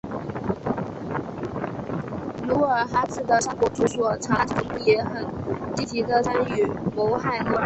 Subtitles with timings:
[2.47, 5.23] 努尔哈赤的三伯祖索长阿之子龙敦也很
[5.75, 7.59] 积极地参与谋害努尔哈赤。